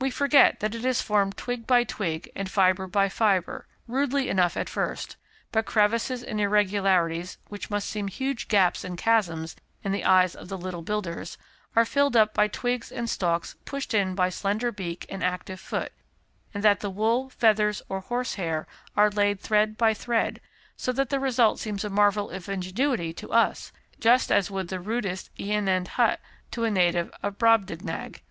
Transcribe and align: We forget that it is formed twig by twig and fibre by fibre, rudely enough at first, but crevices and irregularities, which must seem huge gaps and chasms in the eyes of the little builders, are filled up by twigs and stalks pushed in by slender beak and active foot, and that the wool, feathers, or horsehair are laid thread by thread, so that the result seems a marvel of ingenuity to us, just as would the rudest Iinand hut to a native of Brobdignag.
We 0.00 0.10
forget 0.10 0.58
that 0.58 0.74
it 0.74 0.84
is 0.84 1.00
formed 1.00 1.36
twig 1.36 1.68
by 1.68 1.84
twig 1.84 2.28
and 2.34 2.50
fibre 2.50 2.88
by 2.88 3.08
fibre, 3.08 3.68
rudely 3.86 4.28
enough 4.28 4.56
at 4.56 4.68
first, 4.68 5.16
but 5.52 5.66
crevices 5.66 6.24
and 6.24 6.40
irregularities, 6.40 7.38
which 7.46 7.70
must 7.70 7.88
seem 7.88 8.08
huge 8.08 8.48
gaps 8.48 8.82
and 8.82 8.98
chasms 8.98 9.54
in 9.84 9.92
the 9.92 10.04
eyes 10.04 10.34
of 10.34 10.48
the 10.48 10.58
little 10.58 10.82
builders, 10.82 11.38
are 11.76 11.84
filled 11.84 12.16
up 12.16 12.34
by 12.34 12.48
twigs 12.48 12.90
and 12.90 13.08
stalks 13.08 13.54
pushed 13.64 13.94
in 13.94 14.16
by 14.16 14.30
slender 14.30 14.72
beak 14.72 15.06
and 15.08 15.22
active 15.22 15.60
foot, 15.60 15.92
and 16.52 16.64
that 16.64 16.80
the 16.80 16.90
wool, 16.90 17.28
feathers, 17.30 17.82
or 17.88 18.00
horsehair 18.00 18.66
are 18.96 19.10
laid 19.10 19.38
thread 19.38 19.76
by 19.78 19.94
thread, 19.94 20.40
so 20.76 20.90
that 20.90 21.08
the 21.08 21.20
result 21.20 21.60
seems 21.60 21.84
a 21.84 21.88
marvel 21.88 22.30
of 22.30 22.48
ingenuity 22.48 23.12
to 23.12 23.28
us, 23.30 23.70
just 24.00 24.32
as 24.32 24.50
would 24.50 24.66
the 24.70 24.80
rudest 24.80 25.30
Iinand 25.38 25.86
hut 25.86 26.20
to 26.50 26.64
a 26.64 26.70
native 26.72 27.12
of 27.22 27.38
Brobdignag. 27.38 28.22